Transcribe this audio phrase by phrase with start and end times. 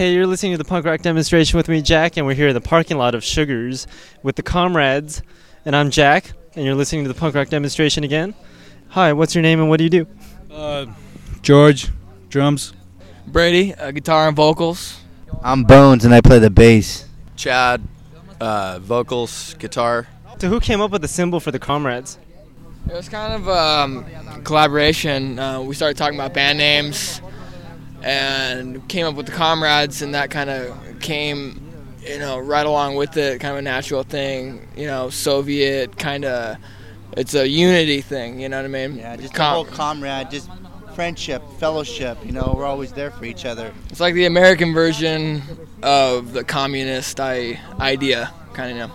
[0.00, 2.54] Hey, you're listening to the punk rock demonstration with me, Jack, and we're here in
[2.54, 3.86] the parking lot of Sugars
[4.22, 5.20] with the comrades.
[5.66, 8.34] And I'm Jack, and you're listening to the punk rock demonstration again.
[8.88, 10.06] Hi, what's your name and what do you do?
[10.50, 10.86] Uh,
[11.42, 11.88] George,
[12.30, 12.72] drums.
[13.26, 14.98] Brady, uh, guitar and vocals.
[15.42, 17.04] I'm Bones and I play the bass.
[17.36, 17.82] Chad,
[18.40, 20.08] uh, vocals, guitar.
[20.38, 22.16] So, who came up with the symbol for the comrades?
[22.88, 24.06] It was kind of um,
[24.44, 25.38] collaboration.
[25.38, 27.20] Uh, we started talking about band names
[28.02, 31.60] and came up with the comrades, and that kind of came,
[32.06, 34.66] you know, right along with it, kind of a natural thing.
[34.76, 36.56] You know, Soviet kind of.
[37.16, 38.40] It's a unity thing.
[38.40, 38.96] You know what I mean?
[38.96, 40.48] Yeah, just Com- a whole comrade, just
[40.94, 42.18] friendship, fellowship.
[42.24, 43.72] You know, we're always there for each other.
[43.88, 45.42] It's like the American version
[45.82, 48.76] of the communist I- idea, kind of.
[48.76, 48.92] You know.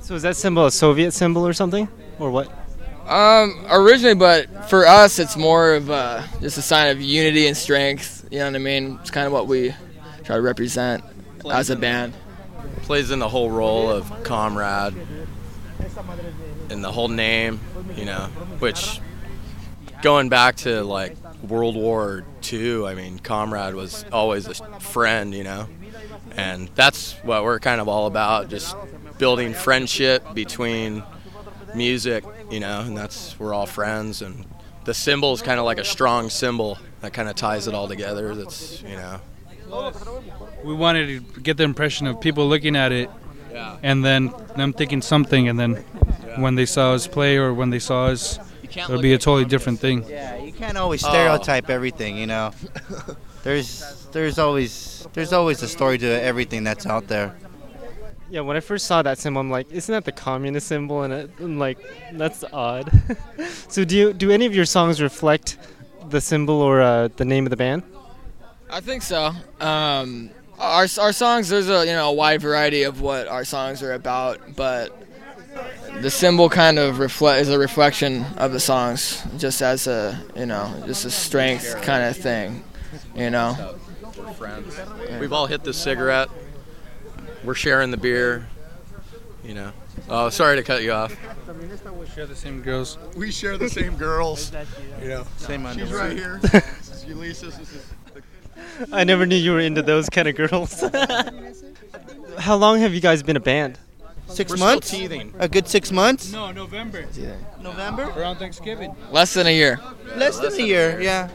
[0.00, 1.88] So, is that symbol a Soviet symbol or something?
[2.20, 2.50] Or what?
[3.08, 7.56] Um, originally, but for us, it's more of uh, just a sign of unity and
[7.56, 8.28] strength.
[8.30, 8.98] You know what I mean?
[9.00, 9.74] It's kind of what we
[10.24, 11.02] try to represent
[11.50, 12.12] as a band.
[12.82, 14.94] Plays in the whole role of comrade
[16.68, 17.60] and the whole name,
[17.96, 18.24] you know,
[18.58, 19.00] which
[20.02, 25.44] going back to like World War II, I mean, comrade was always a friend, you
[25.44, 25.66] know,
[26.36, 28.76] and that's what we're kind of all about just
[29.16, 31.02] building friendship between
[31.74, 34.46] music, you know, and that's we're all friends and
[34.84, 37.88] the symbol is kind of like a strong symbol that kind of ties it all
[37.88, 38.34] together.
[38.34, 39.20] That's, you know,
[40.64, 43.10] We wanted to get the impression of people looking at it
[43.52, 43.76] yeah.
[43.82, 45.74] and then them thinking something, and then
[46.36, 49.44] when they saw us play or when they saw us, it would be a totally
[49.44, 50.04] different thing.
[50.08, 51.08] Yeah, you can't always Oh.
[51.08, 52.16] stereotype everything.
[52.16, 52.52] You know,
[53.42, 57.36] there's there's always there's always a story to everything that's out there.
[58.30, 61.02] Yeah, when I first saw that symbol, I'm like, isn't that the communist symbol?
[61.02, 61.78] And it, I'm like,
[62.12, 62.90] that's odd.
[63.68, 65.56] so, do you do any of your songs reflect
[66.10, 67.82] the symbol or uh, the name of the band?
[68.70, 69.32] I think so.
[69.60, 73.82] Um, our our songs, there's a you know a wide variety of what our songs
[73.82, 74.94] are about, but
[76.00, 80.46] the symbol kind of reflect is a reflection of the songs, just as a you
[80.46, 82.62] know just a strength kind of thing,
[83.14, 83.76] you know.
[84.18, 84.78] We're friends.
[85.18, 86.28] We've all hit the cigarette.
[87.44, 88.46] We're sharing the beer.
[89.44, 89.72] You know.
[90.08, 91.16] Oh, sorry to cut you off.
[91.48, 92.98] I mean, this not we share the same girls.
[93.16, 94.52] We share the same girls.
[95.02, 95.24] You know.
[95.36, 96.00] Same She's underwear.
[96.08, 96.40] right here.
[96.52, 97.56] This is Ulysses.
[97.56, 97.86] This is
[98.92, 100.80] I never knew you were into those kind of girls.
[102.38, 103.78] How long have you guys been a band?
[104.28, 104.90] Six We're still months.
[104.90, 105.34] teething.
[105.38, 106.32] A good six months.
[106.32, 107.06] No, November.
[107.62, 108.10] November.
[108.16, 108.94] Around Thanksgiving.
[109.10, 109.80] Less than a year.
[110.16, 111.00] Less than a year.
[111.00, 111.30] Yeah.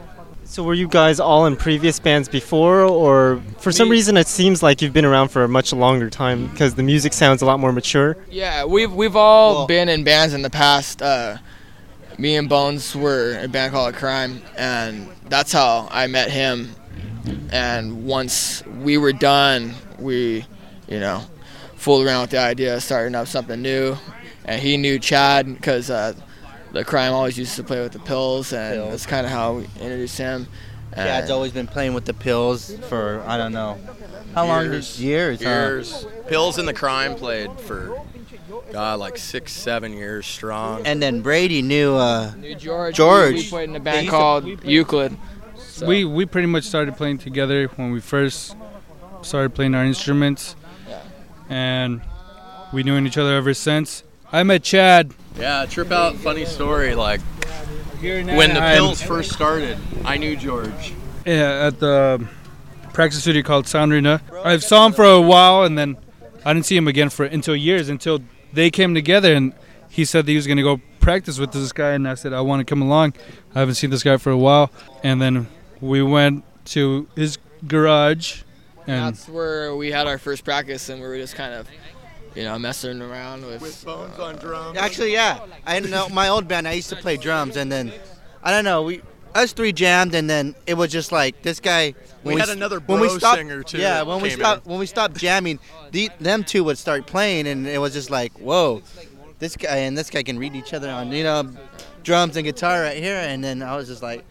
[0.53, 4.28] So were you guys all in previous bands before, or for some Me- reason it
[4.28, 7.46] seems like you've been around for a much longer time because the music sounds a
[7.47, 8.16] lot more mature?
[8.30, 11.02] Yeah, we've we've all Well- been in bands in the past.
[11.02, 11.38] Uh,
[12.19, 16.75] me and Bones were in a band called Crime, and that's how I met him.
[17.50, 20.46] And once we were done, we,
[20.88, 21.24] you know,
[21.78, 23.97] fooled around with the idea of starting up something new.
[24.46, 26.14] And he knew Chad because uh,
[26.73, 28.89] the Crime always used to play with the pills, and Pills.
[28.89, 30.47] that's kind of how we introduced him.
[30.91, 33.79] And Chad's always been playing with the pills for I don't know
[34.35, 34.66] how long.
[34.66, 35.01] Years.
[35.01, 35.41] Years.
[35.41, 36.09] huh?
[36.28, 38.00] Pills in the Crime played for,
[38.72, 40.85] God, like six, seven years strong.
[40.85, 41.95] And then Brady knew.
[41.95, 42.95] Uh, knew George.
[42.95, 43.34] George.
[43.34, 45.17] We, we played in a band used to- called Euclid.
[45.57, 48.55] So- We we pretty much started playing together when we first
[49.23, 50.55] started playing our instruments,
[50.88, 51.00] Yeah.
[51.50, 52.01] and
[52.72, 54.03] we knew each other ever since.
[54.31, 56.16] I met Chad yeah, trip out.
[56.16, 56.96] Funny story.
[56.96, 57.22] Like
[58.02, 60.94] when the pills first started, I knew George.
[61.26, 62.28] Yeah, at the
[62.92, 64.22] practice studio called Sound Arena.
[64.44, 65.98] I saw him for a while, and then
[66.46, 68.20] I didn't see him again for until years until
[68.52, 69.54] they came together, and
[69.90, 72.42] he said that he was gonna go practice with this guy, and I said I
[72.42, 73.14] want to come along.
[73.56, 74.72] I haven't seen this guy for a while,
[75.04, 75.48] and then
[75.82, 78.44] we went to his garage,
[78.88, 81.68] and That's where we had our first practice, and we were just kind of,
[82.36, 83.62] you know, messing around with.
[83.62, 84.78] With bones on drums.
[84.78, 85.40] Actually, yeah.
[85.66, 86.68] I know my old band.
[86.68, 87.92] I used to play drums, and then
[88.44, 88.84] I don't know.
[88.84, 89.02] We
[89.36, 91.96] us three jammed, and then it was just like this guy.
[92.24, 94.66] We when had s- another when we stopped, singer, too, Yeah, when we came stopped
[94.66, 94.70] in.
[94.72, 95.59] when we stopped jamming,
[95.91, 98.82] the, them two would start playing, and it was just like, whoa,
[99.40, 101.50] this guy and this guy can read each other on you know
[102.03, 104.24] drums and guitar right here, and then I was just like.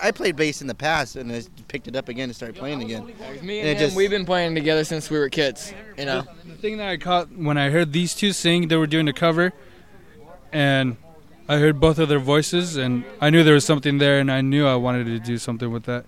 [0.00, 2.82] I played bass in the past and I picked it up again and started playing
[2.82, 3.06] again.
[3.06, 3.12] Me
[3.60, 5.72] And and him, just- we've been playing together since we were kids.
[5.96, 6.24] You know.
[6.46, 9.12] the thing that I caught when I heard these two sing, they were doing a
[9.12, 9.52] cover,
[10.52, 10.96] and
[11.48, 14.40] I heard both of their voices, and I knew there was something there, and I
[14.42, 16.04] knew I wanted to do something with that.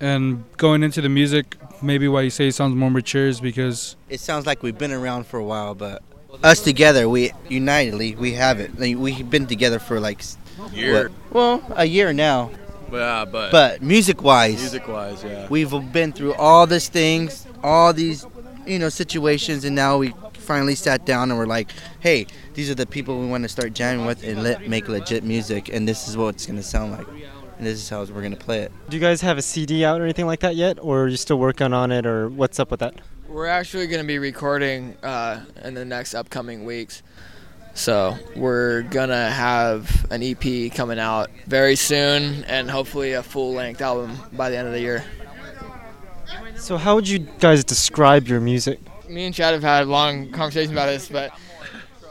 [0.00, 3.96] And going into the music, maybe why you say it sounds more mature is because
[4.08, 6.02] It sounds like we've been around for a while, but
[6.42, 8.78] us together, we unitedly, we have it.
[8.78, 10.36] Like, we've been together for like s-
[10.72, 11.10] Year.
[11.30, 11.34] what?
[11.34, 12.50] Well, a year now.
[12.92, 15.46] Yeah, but, But music wise, music wise, yeah.
[15.48, 18.26] we've been through all these things, all these,
[18.66, 21.70] you know, situations, and now we finally sat down and we're like,
[22.00, 25.24] hey, these are the people we want to start jamming with and let make legit
[25.24, 27.06] music, and this is what it's gonna sound like,
[27.56, 28.72] and this is how we're gonna play it.
[28.90, 31.16] Do you guys have a CD out or anything like that yet, or are you
[31.16, 33.00] still working on it, or what's up with that?
[33.26, 37.02] We're actually going to be recording uh, in the next upcoming weeks.
[37.74, 43.54] So we're going to have an EP coming out very soon and hopefully a full
[43.54, 45.04] length album by the end of the year.
[46.56, 48.80] So how would you guys describe your music?
[49.08, 51.32] Me and Chad have had long conversations about this, but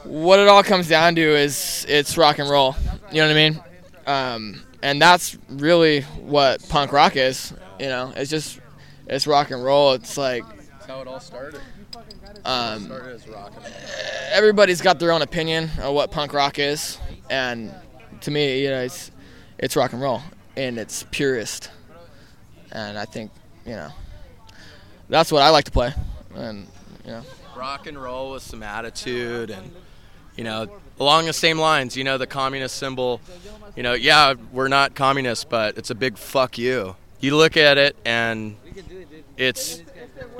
[0.04, 2.76] what it all comes down to is it's rock and roll.
[3.10, 3.62] You know what I mean?
[4.06, 7.54] Um, and that's really what punk rock is.
[7.78, 8.60] You know, it's just
[9.06, 9.92] it's rock and roll.
[9.92, 11.60] It's like That's how it all started.
[12.44, 12.90] Um,
[14.32, 16.98] everybody's got their own opinion of what punk rock is,
[17.30, 17.74] and
[18.22, 19.10] to me, you know, it's
[19.58, 20.22] it's rock and roll
[20.56, 21.70] in its purest,
[22.72, 23.30] and I think
[23.64, 23.90] you know
[25.08, 25.92] that's what I like to play,
[26.34, 26.66] and
[27.04, 27.22] you know.
[27.56, 29.70] rock and roll with some attitude and
[30.36, 30.68] you know
[30.98, 33.20] along the same lines you know the communist symbol
[33.76, 37.78] you know yeah we're not communists but it's a big fuck you you look at
[37.78, 38.56] it and
[39.36, 39.82] it's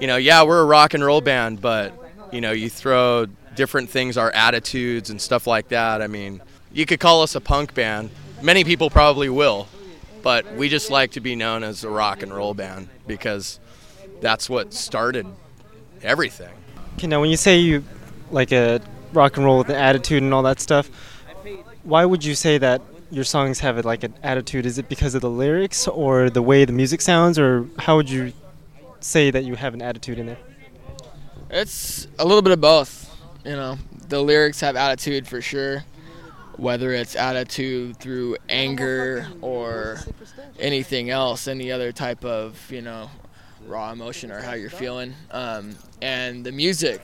[0.00, 1.92] you know yeah we're a rock and roll band but
[2.32, 6.02] you know you throw different things our attitudes and stuff like that.
[6.02, 6.42] I mean
[6.72, 8.10] you could call us a punk band.
[8.42, 9.68] Many people probably will
[10.22, 13.58] but we just like to be known as a rock and roll band because
[14.20, 15.26] that's what started
[16.02, 16.52] everything.
[16.96, 17.84] Okay, now when you say you
[18.30, 18.80] like a
[19.12, 20.88] rock and roll with an attitude and all that stuff,
[21.82, 22.80] why would you say that
[23.10, 24.64] your songs have like an attitude?
[24.64, 28.08] Is it because of the lyrics or the way the music sounds, or how would
[28.08, 28.32] you
[29.04, 30.38] say that you have an attitude in there?
[31.50, 33.08] It's a little bit of both.
[33.44, 33.78] You know,
[34.08, 35.84] the lyrics have attitude for sure.
[36.56, 39.98] Whether it's attitude through anger or
[40.58, 43.10] anything else, any other type of you know
[43.66, 45.14] raw emotion or how you're feeling.
[45.30, 47.00] Um, and the music,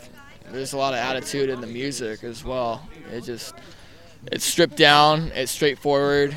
[0.50, 2.86] there's a lot of attitude in the music as well.
[3.12, 3.54] It just
[4.32, 6.36] it's stripped down, it's straightforward,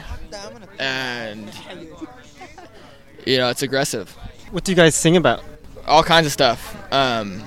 [0.79, 1.51] and
[3.25, 4.09] you know it's aggressive
[4.51, 5.43] What do you guys sing about?
[5.91, 6.75] All kinds of stuff.
[6.93, 7.43] Um,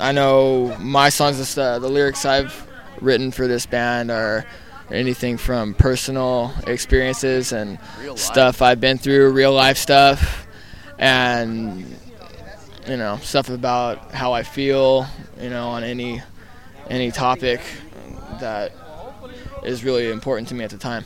[0.00, 2.66] I know my songs, and stuff, the lyrics I've
[3.02, 4.46] written for this band are
[4.90, 7.78] anything from personal experiences and
[8.16, 10.46] stuff I've been through, real life stuff,
[10.98, 11.84] and
[12.88, 15.06] you know stuff about how I feel,
[15.38, 16.22] you know, on any
[16.88, 17.60] any topic
[18.40, 18.72] that
[19.62, 21.04] is really important to me at the time.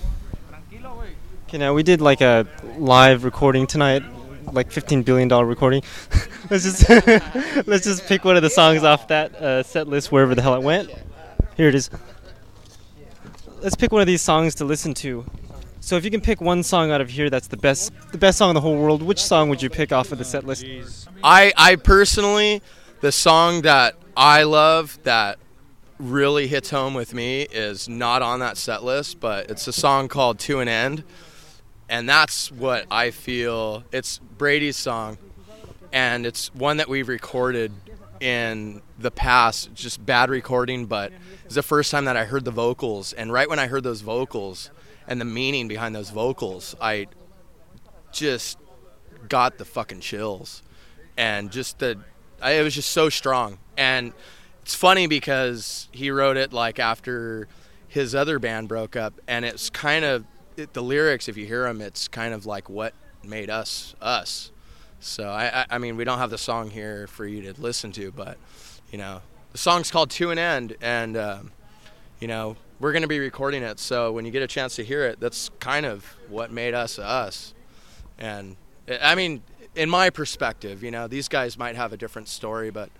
[1.49, 2.47] Okay, now we did like a
[2.79, 4.05] live recording tonight,
[4.53, 5.83] like fifteen billion dollar recording.
[6.51, 6.89] let's just
[7.67, 10.55] let's just pick one of the songs off that uh, set list wherever the hell
[10.55, 10.91] it went.
[11.57, 11.91] Here it is.
[13.61, 15.25] Let's pick one of these songs to listen to.
[15.81, 18.39] So if you can pick one song out of here that's the best the best
[18.39, 20.67] song in the whole world, which song would you pick off of the set list?
[21.23, 22.63] I I personally
[23.01, 25.39] the song that I love that
[25.99, 30.09] really hits home with me is not on that set list, but it's a song
[30.09, 31.05] called To an End.
[31.89, 35.19] And that's what I feel it's Brady's song
[35.95, 37.71] and it's one that we've recorded
[38.19, 41.13] in the past, just bad recording, but
[41.45, 43.13] it's the first time that I heard the vocals.
[43.13, 44.71] And right when I heard those vocals
[45.07, 47.07] and the meaning behind those vocals, I
[48.11, 48.59] just
[49.29, 50.65] got the fucking chills.
[51.17, 52.01] And just the
[52.43, 53.59] I, it was just so strong.
[53.77, 54.13] And
[54.63, 57.47] it's funny because he wrote it like after
[57.87, 60.25] his other band broke up and it's kind of
[60.57, 62.93] it, the lyrics if you hear them it's kind of like what
[63.23, 64.51] made us us
[65.05, 68.11] so I, I mean we don't have the song here for you to listen to
[68.11, 68.39] but
[68.91, 69.21] you know
[69.53, 71.53] the song's called to an end and um,
[72.21, 74.85] you know we're going to be recording it so when you get a chance to
[74.85, 77.55] hear it that's kind of what made us us
[78.19, 78.57] and
[79.03, 79.43] I mean,
[79.75, 82.91] in my perspective, you know, these guys might have a different story, but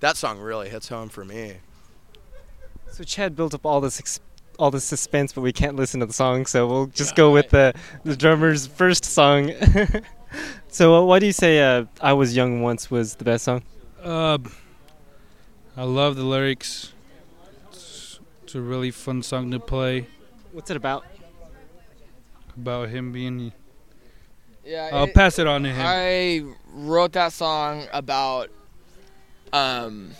[0.00, 1.54] that song really hits home for me.
[2.90, 4.20] So Chad built up all this ex-
[4.58, 7.50] all this suspense, but we can't listen to the song, so we'll just go with
[7.50, 9.52] the the drummer's first song.
[10.74, 13.62] so uh, why do you say uh, "I Was Young Once" was the best song?
[14.02, 14.38] Uh,
[15.76, 16.92] I love the lyrics.
[17.70, 20.08] It's, it's a really fun song to play
[20.52, 21.04] What's it about?
[22.56, 23.52] about him being.
[24.64, 25.84] Yeah, I'll pass it on to him.
[25.86, 28.50] I wrote that song about
[29.52, 30.10] um,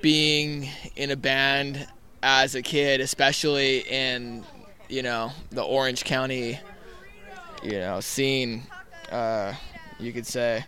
[0.00, 1.86] being in a band
[2.22, 4.44] as a kid, especially in
[4.88, 6.58] you know the Orange County,
[7.62, 8.64] you know scene,
[9.12, 9.52] uh,
[10.00, 10.64] you could say.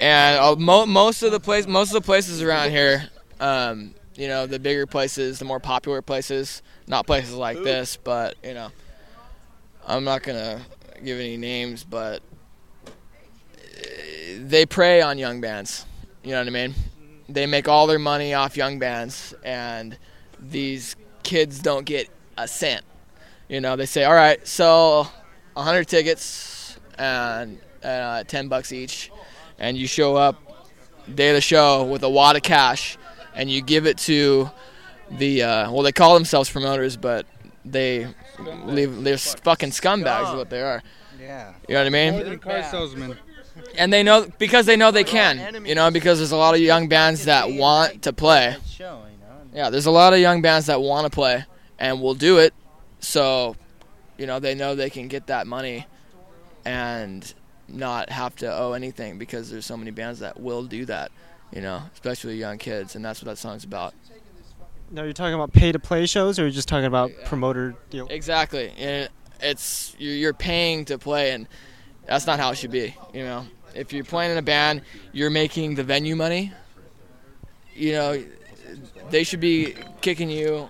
[0.00, 3.08] And uh, mo- most of the place, most of the places around here,
[3.40, 8.36] um, you know, the bigger places, the more popular places, not places like this, but
[8.44, 8.70] you know,
[9.86, 10.60] I'm not gonna
[11.02, 12.22] give any names, but
[12.86, 12.90] uh,
[14.40, 15.86] they prey on young bands.
[16.22, 16.74] You know what I mean?
[17.28, 19.96] They make all their money off young bands, and
[20.38, 22.84] these kids don't get a cent.
[23.48, 25.12] You know, they say, "All right, sell
[25.54, 26.49] 100 tickets
[27.00, 29.10] and uh, 10 bucks each,"
[29.58, 30.36] and you show up
[31.14, 32.96] day of the show with a wad of cash,
[33.34, 34.50] and you give it to
[35.10, 37.26] the uh, well, they call themselves promoters, but
[37.64, 38.06] they
[38.64, 40.82] leave they're fucking scumbags is what they are.
[41.20, 41.52] Yeah.
[41.68, 42.12] You know what I mean?
[42.14, 43.18] More than car salesman.
[43.76, 45.64] And they know because they know they can.
[45.64, 48.56] You know, because there's a lot of young bands that want to play.
[48.66, 49.42] Show, you know.
[49.54, 51.44] Yeah, there's a lot of young bands that want to play
[51.78, 52.54] and will do it.
[53.00, 53.56] So,
[54.16, 55.86] you know, they know they can get that money
[56.64, 57.32] and
[57.68, 61.10] not have to owe anything because there's so many bands that will do that.
[61.52, 63.92] You know, especially young kids, and that's what that song's about.
[64.92, 67.28] Now you're talking about pay to play shows, or you're just talking about Yeah.
[67.28, 68.06] promoter deal?
[68.08, 68.72] Exactly.
[68.78, 69.08] And
[69.40, 71.48] it's you're you're paying to play, and
[72.06, 72.94] that's not how it should be.
[73.12, 76.52] You know, if you're playing in a band, you're making the venue money.
[77.74, 78.24] You know,
[79.10, 80.68] they should be kicking you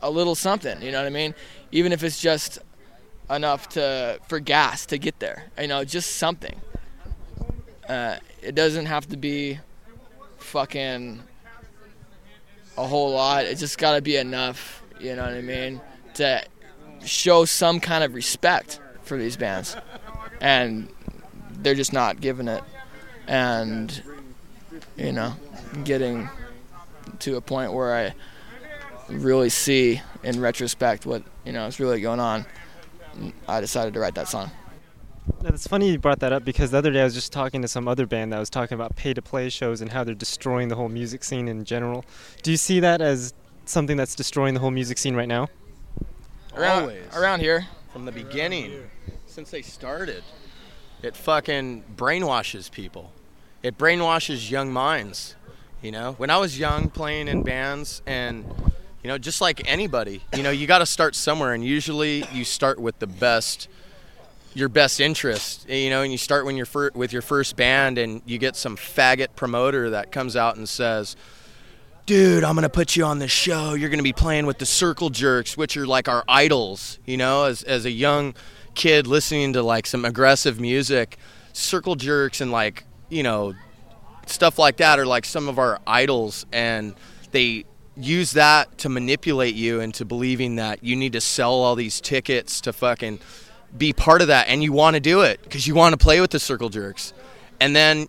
[0.00, 0.80] a little something.
[0.80, 1.34] You know what I mean?
[1.72, 2.58] Even if it's just
[3.30, 5.44] enough to for gas to get there.
[5.58, 6.60] You know, just something.
[7.88, 9.58] Uh, it doesn't have to be
[10.38, 11.22] fucking
[12.76, 13.44] a whole lot.
[13.44, 14.82] It just got to be enough.
[15.00, 15.80] You know what I mean?
[16.14, 16.44] To
[17.04, 19.76] show some kind of respect for these bands,
[20.40, 20.88] and
[21.50, 22.62] they're just not giving it,
[23.26, 24.02] and
[24.96, 25.34] you know,
[25.84, 26.28] getting
[27.20, 28.14] to a point where I
[29.08, 32.46] really see in retrospect what you know is really going on.
[33.48, 34.50] I decided to write that song.
[35.42, 37.62] Now, it's funny you brought that up because the other day I was just talking
[37.62, 40.14] to some other band that was talking about pay to play shows and how they're
[40.14, 42.04] destroying the whole music scene in general.
[42.42, 43.32] Do you see that as
[43.64, 45.48] something that's destroying the whole music scene right now?
[46.54, 47.16] Around, Always.
[47.16, 48.90] around here, from the beginning,
[49.26, 50.22] since they started.
[51.02, 53.12] It fucking brainwashes people.
[53.62, 55.36] It brainwashes young minds.
[55.82, 58.46] You know, when I was young, playing in bands, and
[59.04, 62.42] you know, just like anybody, you know, you got to start somewhere, and usually you
[62.42, 63.68] start with the best,
[64.54, 65.66] your best interest.
[65.68, 68.38] Eh, you know, and you start when you're fir- with your first band, and you
[68.38, 71.16] get some faggot promoter that comes out and says,
[72.06, 73.74] dude, I'm gonna put you on this show.
[73.74, 76.98] You're gonna be playing with the Circle Jerks, which are like our idols.
[77.04, 78.34] You know, as as a young
[78.74, 81.18] kid listening to like some aggressive music,
[81.52, 83.52] Circle Jerks and like you know
[84.24, 86.94] stuff like that are like some of our idols, and
[87.32, 92.00] they use that to manipulate you into believing that you need to sell all these
[92.00, 93.20] tickets to fucking
[93.76, 96.20] be part of that, and you want to do it because you want to play
[96.20, 97.12] with the Circle Jerks,
[97.60, 98.08] and then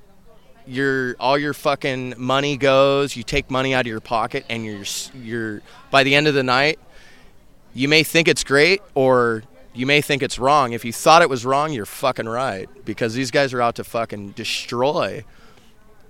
[0.67, 3.15] your all your fucking money goes.
[3.15, 4.85] You take money out of your pocket, and you're
[5.19, 5.61] you're
[5.91, 6.79] by the end of the night,
[7.73, 10.71] you may think it's great or you may think it's wrong.
[10.71, 13.83] If you thought it was wrong, you're fucking right because these guys are out to
[13.83, 15.25] fucking destroy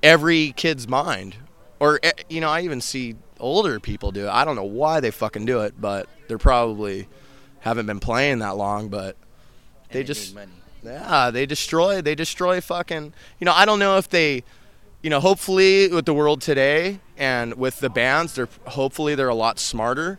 [0.03, 1.35] every kid's mind.
[1.79, 4.29] Or eh, you know, I even see older people do it.
[4.29, 7.07] I don't know why they fucking do it, but they're probably
[7.59, 9.17] haven't been playing that long, but
[9.91, 10.35] they And just
[10.83, 12.01] yeah, they destroy.
[12.01, 13.13] They destroy fucking.
[13.39, 14.43] You know, I don't know if they.
[15.01, 19.35] You know, hopefully with the world today and with the bands, they're hopefully they're a
[19.35, 20.17] lot smarter.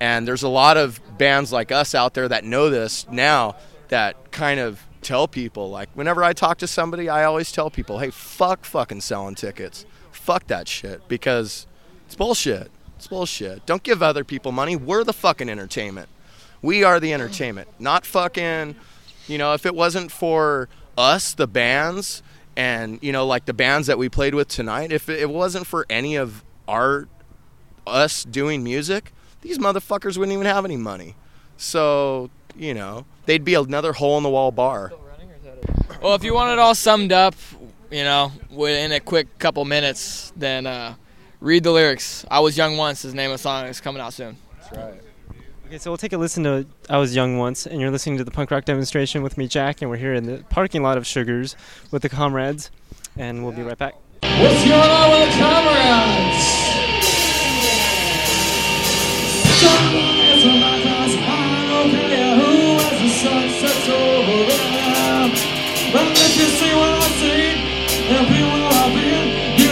[0.00, 3.54] And there's a lot of bands like us out there that know this now
[3.88, 8.00] that kind of tell people like whenever I talk to somebody, I always tell people,
[8.00, 9.86] "Hey, fuck fucking selling tickets.
[10.10, 11.66] Fuck that shit because
[12.14, 12.70] it's bullshit.
[12.94, 13.66] It's bullshit.
[13.66, 14.76] Don't give other people money.
[14.76, 16.08] We're the fucking entertainment.
[16.62, 18.76] We are the entertainment, not fucking
[19.26, 22.22] you know, if it wasn't for us, the bands,
[22.56, 25.86] and you know, like the bands that we played with tonight, if it wasn't for
[25.90, 27.08] any of our
[27.84, 31.16] us doing music, these motherfuckers wouldn't even have any money.
[31.56, 34.92] So, you know, they'd be another hole in the wall bar.
[36.00, 37.34] Well, if you want it all summed up,
[37.90, 40.94] you know, in a quick couple minutes, then uh,
[41.40, 42.24] read the lyrics.
[42.30, 43.04] I was young once.
[43.04, 43.66] Is the name of the song.
[43.66, 44.36] It's coming out soon.
[44.60, 45.00] That's right.
[45.66, 48.24] Okay, so we'll take a listen to I Was Young Once, and you're listening to
[48.24, 51.06] the punk rock demonstration with me, Jack, and we're here in the parking lot of
[51.06, 51.56] Sugars
[51.90, 52.70] with the comrades,
[53.16, 53.94] and we'll be right back.
[54.20, 56.64] What's going on with the comrades?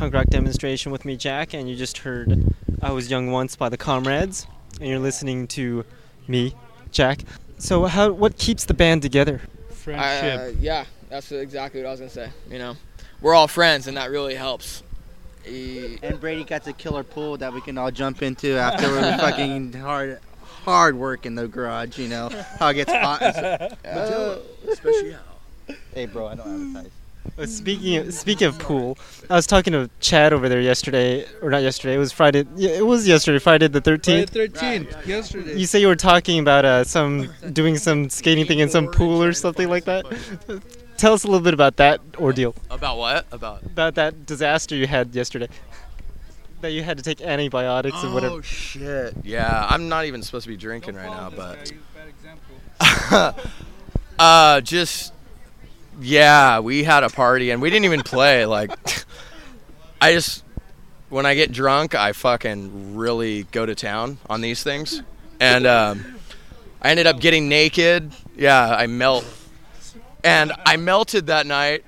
[0.00, 3.68] punk rock demonstration with me, Jack, and you just heard "I Was Young Once" by
[3.68, 4.46] the Comrades,
[4.80, 5.84] and you're listening to
[6.26, 6.54] me,
[6.90, 7.20] Jack.
[7.58, 9.42] So, how what keeps the band together?
[9.68, 10.40] Friendship.
[10.40, 12.30] Uh, yeah, that's exactly what I was gonna say.
[12.50, 12.76] You know,
[13.20, 14.82] we're all friends, and that really helps.
[15.44, 19.74] And Brady got the killer pool that we can all jump into after we're fucking
[19.74, 20.18] hard,
[20.64, 21.98] hard work in the garage.
[21.98, 23.20] You know how it gets hot.
[23.84, 24.38] uh,
[25.92, 26.92] hey, bro, I don't advertise.
[27.38, 28.98] Uh, speaking of, speaking of pool,
[29.30, 31.94] I was talking to Chad over there yesterday, or not yesterday.
[31.94, 32.46] It was Friday.
[32.56, 34.32] Yeah, it was yesterday, Friday the Friday thirteenth.
[34.34, 35.56] 13th, yesterday.
[35.56, 39.22] You say you were talking about uh, some doing some skating thing in some pool
[39.22, 40.04] or something like that.
[40.96, 43.26] Tell us a little bit about that ordeal, About what?
[43.30, 45.48] About about that disaster you had yesterday.
[46.60, 48.34] That you had to take antibiotics and whatever.
[48.34, 49.14] Oh shit!
[49.22, 51.72] Yeah, I'm not even supposed to be drinking right now, but
[54.18, 55.12] uh, just
[56.00, 58.46] yeah, we had a party and we didn't even play.
[58.46, 58.70] Like,
[60.00, 60.44] I just
[61.10, 65.02] when I get drunk, I fucking really go to town on these things,
[65.40, 66.16] and um,
[66.80, 68.12] I ended up getting naked.
[68.36, 69.26] Yeah, I melt,
[70.24, 71.84] and I melted that night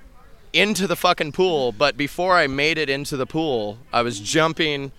[0.52, 1.72] into the fucking pool.
[1.72, 4.92] But before I made it into the pool, I was jumping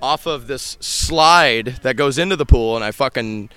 [0.00, 3.50] off of this slide that goes into the pool, and I fucking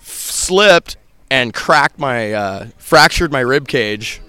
[0.00, 0.96] slipped
[1.30, 4.20] and cracked my, uh, fractured my rib cage.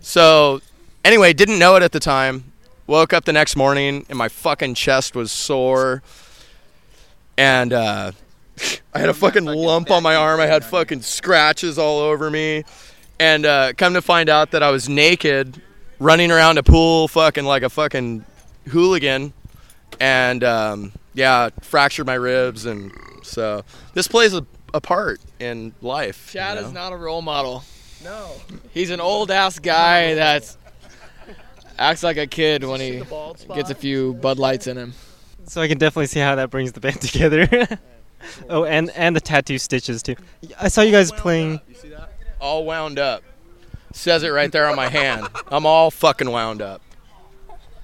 [0.00, 0.60] So,
[1.04, 2.52] anyway, didn't know it at the time.
[2.88, 6.02] Woke up the next morning, and my fucking chest was sore,
[7.36, 8.12] and uh,
[8.94, 10.40] I had a fucking lump on my arm.
[10.40, 12.64] I had fucking scratches all over me,
[13.20, 15.60] and uh, come to find out that I was naked,
[16.00, 18.24] running around a pool, fucking like a fucking
[18.68, 19.34] hooligan
[20.00, 26.32] and um, yeah, fractured my ribs, and so this plays a, a part in life.
[26.32, 26.66] you Chad know?
[26.66, 27.64] is not a role model.
[28.02, 28.30] No.
[28.72, 30.56] He's an old ass guy that
[31.78, 33.02] acts like a kid when he
[33.54, 34.92] gets a few Bud Lights in him.
[35.46, 37.78] So I can definitely see how that brings the band together.
[38.48, 40.16] oh, and and the tattoo stitches too.
[40.60, 41.60] I saw you guys playing.
[42.40, 43.22] all wound up.
[43.92, 45.26] Says it right there on my hand.
[45.48, 46.82] I'm all fucking wound up.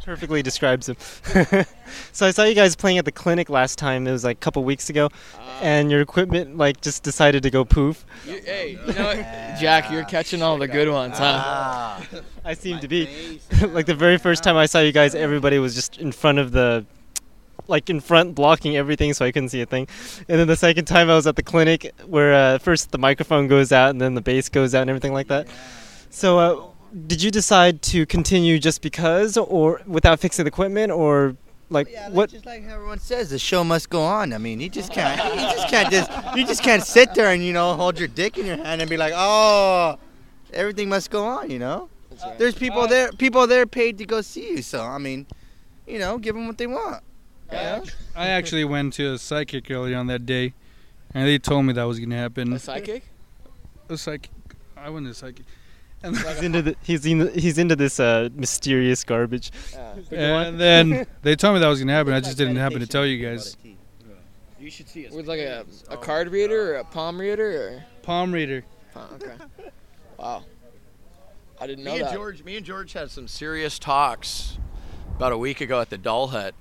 [0.05, 0.97] Perfectly describes him.
[2.13, 4.07] so I saw you guys playing at the clinic last time.
[4.07, 5.09] It was like a couple weeks ago,
[5.63, 8.05] and your equipment like just decided to go poof.
[8.27, 9.17] You, hey, you know what?
[9.59, 12.01] Jack, you're catching all the good ones, huh?
[12.45, 13.41] I seem to be.
[13.69, 16.53] like the very first time I saw you guys, everybody was just in front of
[16.53, 16.85] the,
[17.67, 19.89] like in front blocking everything, so I couldn't see a thing.
[20.29, 23.49] And then the second time I was at the clinic, where uh, first the microphone
[23.49, 25.49] goes out and then the bass goes out and everything like that.
[26.11, 26.74] So, uh,
[27.07, 31.37] did you decide to continue just because, or without fixing the equipment, or
[31.71, 32.31] like Yeah, what?
[32.31, 34.33] Just like everyone says, the show must go on.
[34.33, 35.23] I mean, you just can't.
[35.35, 36.37] You just can't just.
[36.37, 38.89] You just can't sit there and you know hold your dick in your hand and
[38.89, 39.99] be like, oh,
[40.53, 41.51] everything must go on.
[41.51, 41.89] You know,
[42.39, 43.11] there's people there.
[43.13, 44.63] People there paid to go see you.
[44.63, 45.27] So I mean,
[45.87, 47.03] you know, give them what they want.
[47.51, 47.85] you know?
[48.15, 50.55] I actually went to a psychic earlier on that day,
[51.13, 52.53] and they told me that was gonna happen.
[52.53, 53.05] A psychic?
[53.89, 54.31] A psychic.
[54.77, 55.45] I went to a psychic.
[56.05, 59.51] And, He's into the, he's in, he's into this uh, mysterious garbage.
[60.11, 62.13] and then they told me that was gonna happen.
[62.13, 63.57] I just didn't happen to tell you guys.
[64.61, 68.33] You should see With like a, a card reader or a palm reader or Palm
[68.33, 68.65] reader.
[68.95, 69.35] palm, okay.
[70.19, 70.45] Wow.
[71.61, 72.13] I didn't know Me and.
[72.13, 74.59] George, me and George had some serious talks
[75.17, 76.55] about a week ago at the Doll Hut,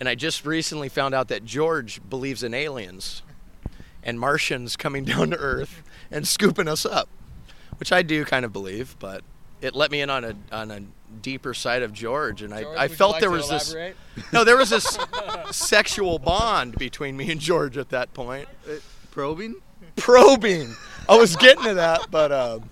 [0.00, 3.22] and I just recently found out that George believes in aliens
[4.02, 7.08] and Martians coming down to Earth and scooping us up,
[7.78, 9.22] which I do kind of believe, but
[9.60, 10.80] it let me in on a on a
[11.22, 13.74] deeper side of George, and George, I, I felt like there was this
[14.32, 14.98] no, there was this
[15.50, 18.48] sexual bond between me and George at that point.
[19.10, 19.56] Probing.
[19.96, 20.74] Probing.
[21.08, 22.70] I was getting to that, but um,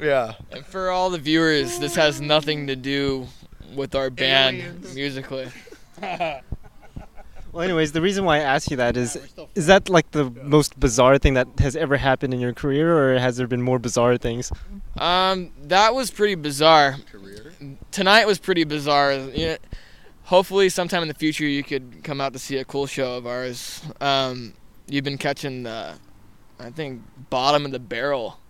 [0.00, 0.34] yeah.
[0.50, 3.28] And for all the viewers, this has nothing to do
[3.74, 4.94] with our band Aliens.
[4.94, 5.48] musically.
[7.54, 9.16] Well, anyways, the reason why I asked you that is,
[9.54, 13.18] is that like the most bizarre thing that has ever happened in your career, or
[13.18, 14.50] has there been more bizarre things?
[14.98, 16.96] Um, that was pretty bizarre.
[17.12, 17.52] Career
[17.92, 19.12] Tonight was pretty bizarre.
[19.14, 19.56] You know,
[20.24, 23.24] hopefully, sometime in the future, you could come out to see a cool show of
[23.24, 23.80] ours.
[24.00, 24.54] Um,
[24.88, 25.94] you've been catching the,
[26.58, 28.40] I think, bottom of the barrel.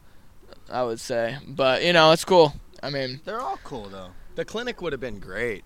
[0.73, 2.55] I would say, but you know, it's cool.
[2.83, 4.12] I mean, They're all cool though.
[4.35, 5.62] The clinic would have been great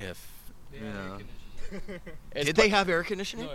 [0.00, 0.28] if
[0.74, 1.18] you know.
[2.34, 3.48] it's Did pu- they have air conditioning?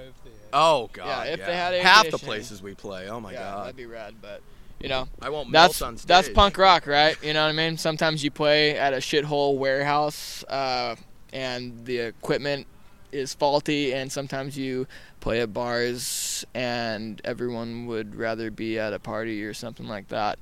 [0.54, 1.28] Oh god.
[1.28, 3.10] Yeah, if they had air half the places we play.
[3.10, 3.63] Oh my yeah, god.
[3.65, 4.15] that'd be rad.
[4.21, 4.41] But
[4.80, 6.08] you know, I won't that's melt on stage.
[6.08, 7.17] that's punk rock, right?
[7.23, 7.78] You know what I mean?
[7.78, 10.95] Sometimes you play at a shithole warehouse, uh,
[11.34, 12.67] and the equipment
[13.12, 14.88] is faulty, and sometimes you
[15.21, 20.39] play at bars, and everyone would rather be at a party or something like that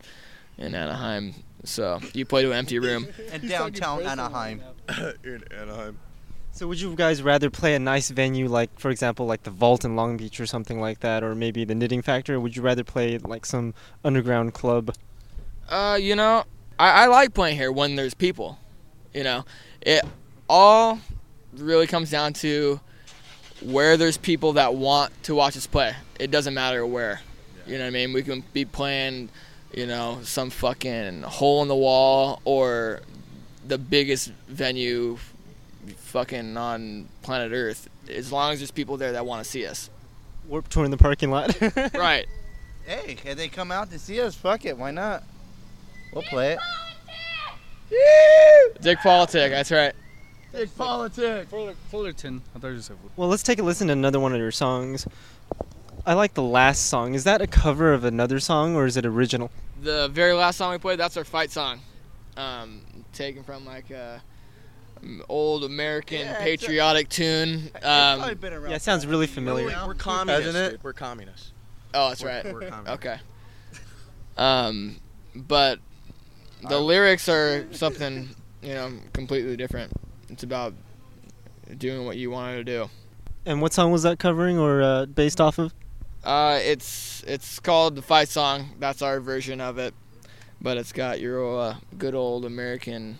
[0.57, 1.33] in Anaheim.
[1.63, 3.07] So you play to an empty room.
[3.33, 4.61] in downtown Anaheim.
[5.23, 5.97] in Anaheim.
[6.55, 9.83] So would you guys rather play a nice venue like, for example, like the Vault
[9.83, 12.35] in Long Beach or something like that, or maybe the Knitting Factory?
[12.35, 14.93] Or would you rather play like some underground club?
[15.67, 16.43] Uh, you know,
[16.77, 18.59] I, I like playing here when there's people.
[19.15, 19.45] You know,
[19.81, 20.05] it
[20.47, 20.99] all
[21.57, 22.79] really comes down to
[23.63, 25.95] where there's people that want to watch us play.
[26.19, 27.21] It doesn't matter where.
[27.65, 28.13] You know what I mean?
[28.13, 29.29] We can be playing,
[29.73, 33.01] you know, some fucking hole in the wall or
[33.67, 35.17] the biggest venue
[35.97, 37.89] fucking on planet Earth.
[38.09, 39.89] As long as there's people there that want to see us.
[40.47, 41.55] Warp tour in the parking lot.
[41.93, 42.27] Right.
[42.85, 45.23] Hey, if they come out to see us, fuck it, why not?
[46.11, 46.59] We'll play it.
[48.81, 49.93] Dick Politic, that's right.
[50.51, 51.49] Dick politics.
[51.49, 52.41] Fuller, Fullerton.
[52.55, 55.07] I thought you said Well, let's take a listen to another one of your songs.
[56.05, 57.13] I like the last song.
[57.13, 59.49] Is that a cover of another song or is it original?
[59.81, 61.79] The very last song we played, that's our fight song.
[62.37, 62.81] Um,
[63.13, 64.21] taken from like a um,
[65.29, 67.71] old American Yeah, it's a- patriotic tune.
[67.75, 69.63] It's probably Um, been around Yeah, it sounds really familiar.
[69.63, 69.87] years now.
[69.87, 70.45] We're communists.
[70.45, 70.71] Hasn't it?
[70.77, 70.83] dude.
[70.83, 71.51] We're communists.
[71.93, 72.45] oh, that's We're- right.
[72.53, 72.89] We're communists.
[73.05, 73.19] Okay.
[74.37, 74.97] Um,
[75.35, 75.79] but
[76.67, 78.29] the lyrics are something
[78.61, 79.91] you know completely different.
[80.29, 80.73] It's about
[81.77, 82.89] doing what you wanted to do.
[83.45, 85.73] And what song was that covering or uh, based off of?
[86.23, 88.71] Uh, it's it's called the fight song.
[88.79, 89.93] That's our version of it,
[90.61, 93.19] but it's got your uh, good old American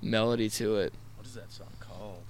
[0.00, 0.94] melody to it.
[1.38, 2.22] What is that song called?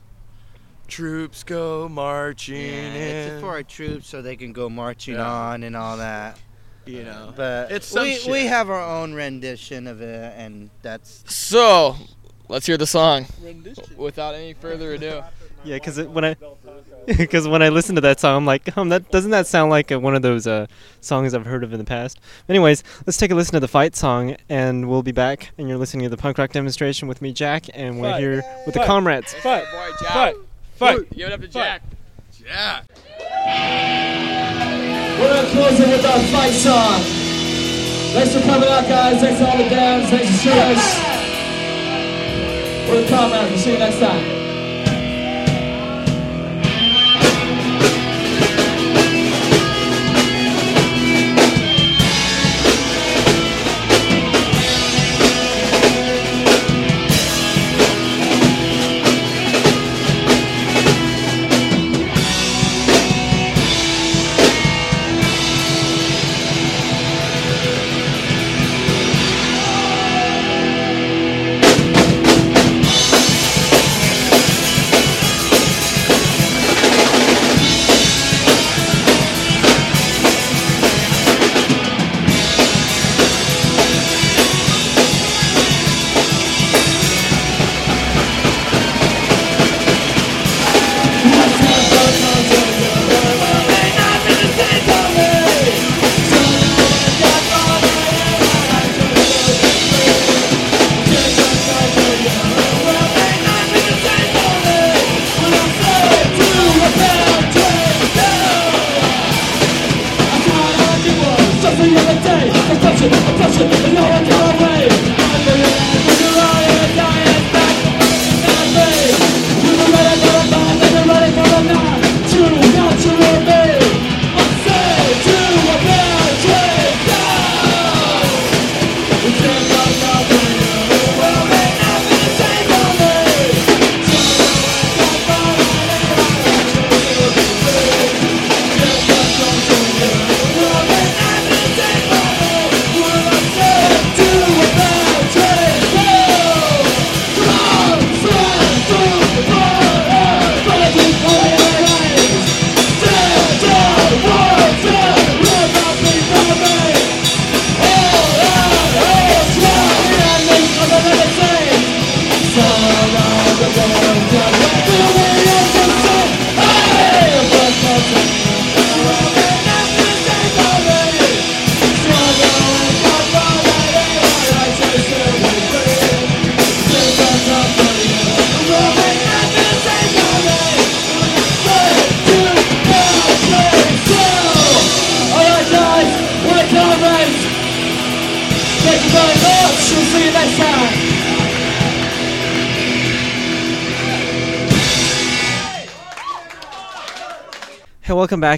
[0.86, 3.32] Troops go marching Yeah, in.
[3.32, 5.26] it's for our troops so they can go marching Yeah.
[5.30, 6.38] on and all that.
[6.84, 7.32] you know.
[7.36, 8.30] But It's some we, shit.
[8.32, 11.96] we have our own rendition of it, and that's So,
[12.48, 13.26] let's hear the song
[13.96, 15.22] without any further ado.
[15.64, 16.36] Yeah, because when I
[17.16, 19.90] because when I listen to that song, I'm like, um, that doesn't that sound like
[19.90, 20.66] uh, one of those uh,
[21.00, 22.20] songs I've heard of in the past?
[22.48, 25.50] Anyways, let's take a listen to the fight song, and we'll be back.
[25.58, 28.20] And you're listening to the punk rock demonstration with me, Jack, and we're Fight.
[28.20, 29.32] here with the comrades.
[29.34, 29.64] Fight.
[29.72, 30.12] Boy, Jack.
[30.12, 30.36] Fight.
[30.76, 31.10] Fight.
[31.10, 31.62] Give it up to Fight.
[31.62, 31.82] Jack.
[32.44, 32.82] Yeah.
[35.18, 37.00] We're gonna with our fight song.
[38.12, 39.20] Thanks for coming out, guys.
[39.20, 40.10] Thanks to all the bands.
[40.10, 40.98] Thanks to seeing us.
[42.88, 43.50] We're the comrades.
[43.50, 44.37] We'll see you next time.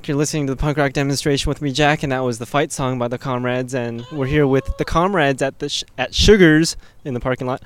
[0.01, 0.09] Back.
[0.09, 2.73] You're listening to the punk rock demonstration with me, Jack, and that was the fight
[2.73, 3.75] song by the Comrades.
[3.75, 7.63] And we're here with the Comrades at the sh- at Sugars in the parking lot.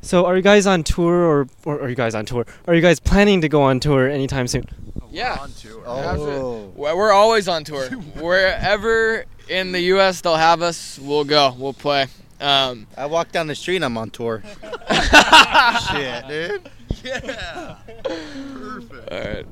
[0.00, 2.46] So, are you guys on tour, or, or are you guys on tour?
[2.68, 4.66] Are you guys planning to go on tour anytime soon?
[5.10, 5.46] Yeah.
[5.84, 6.72] Oh.
[6.76, 7.86] Well, We're always on tour.
[8.20, 10.20] Wherever in the U.S.
[10.20, 11.54] they'll have us, we'll go.
[11.58, 12.06] We'll play.
[12.40, 14.42] Um, I walk down the street, I'm on tour.
[15.90, 16.70] Shit, dude.
[17.04, 17.76] Yeah.
[18.04, 19.12] Perfect.
[19.12, 19.46] All right.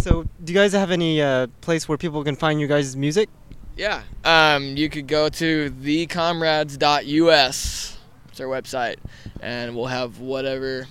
[0.00, 3.28] So, do you guys have any uh, place where people can find you guys' music?
[3.76, 4.02] Yeah.
[4.24, 7.98] Um, you could go to thecomrades.us.
[8.28, 8.96] It's our website,
[9.40, 10.86] and we'll have whatever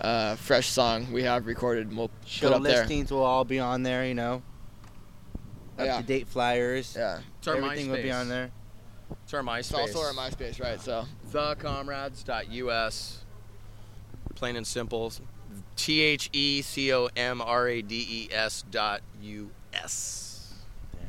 [0.00, 1.94] uh, fresh song we have recorded.
[1.96, 2.80] We'll Show put up there.
[2.80, 4.42] listings will all be on there, you know.
[5.78, 6.00] Up Yeah.
[6.00, 6.94] to date flyers.
[6.96, 7.20] Yeah.
[7.38, 8.50] It's our Everything will be on there.
[9.24, 9.58] It's our MySpace.
[9.60, 10.80] It's also our MySpace, right?
[10.80, 13.24] So thecomrades.us.
[14.34, 15.12] Plain and simple.
[15.76, 20.54] T H E C O M R A D E S dot U S.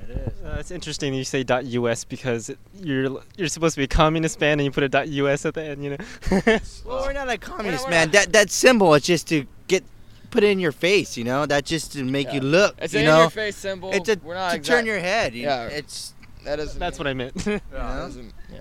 [0.07, 0.43] There it is.
[0.43, 3.87] Uh, it's interesting you say dot .us because it, you're you're supposed to be a
[3.87, 5.97] communist band and you put a dot .us at the end, you know.
[6.85, 8.07] Well, we're not a communist, we're man.
[8.07, 8.13] not.
[8.13, 9.83] That that symbol is just to get
[10.29, 11.45] put it in your face, you know.
[11.45, 13.15] That just to make you look, it's you an know.
[13.15, 13.91] in your face symbol.
[13.93, 15.33] It's a, We're not to exact- turn your head.
[15.33, 15.67] you- Yeah.
[15.67, 16.13] It's
[16.45, 16.79] That doesn't.
[16.79, 17.35] That's what I meant.
[17.45, 18.59] you That yeah.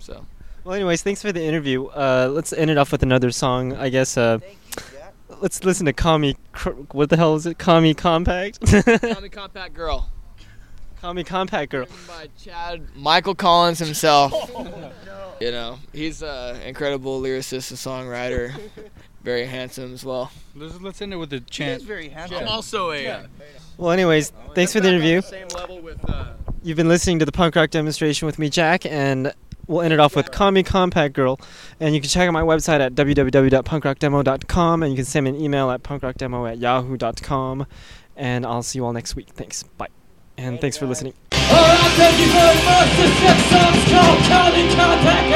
[0.00, 0.24] So.
[0.64, 1.86] well, anyways, thanks for the interview.
[1.86, 3.74] Uh, let's end it off with another song.
[3.74, 4.16] I guess.
[4.16, 4.38] Uh,
[5.40, 6.36] let's listen to Kami.
[6.52, 7.58] Cr- what the hell is it?
[7.58, 8.64] Kami Compact.
[8.66, 10.10] Tommy Compact Girl.
[11.00, 11.80] Kami Compact Girl.
[11.82, 14.32] Written by Chad Michael Collins himself.
[15.40, 18.58] You know, he's an incredible lyricist and songwriter.
[19.22, 20.32] Very handsome as well.
[20.56, 21.82] Let's, let's end it with a It's chant.
[21.84, 22.38] very handsome.
[22.38, 23.06] I'm also a.
[23.06, 23.22] uh,
[23.76, 25.20] Well, anyways, thanks for the interview.
[25.22, 25.98] Same level with.
[26.10, 26.32] Uh,
[26.64, 29.32] You've been listening to the punk rock demonstration with me, Jack, and
[29.68, 31.38] we'll end it off with Me Compact Girl.
[31.78, 35.40] And you can check out my website at www.punkrockdemo.com, and you can send me an
[35.40, 37.66] email at punkrockdemo at yahoo.com.
[38.16, 39.28] And I'll see you all next week.
[39.34, 39.62] Thanks.
[39.62, 39.88] Bye.
[40.36, 41.14] And thanks for listening.
[41.32, 42.90] Alright, thank you very much.
[42.96, 45.27] This next called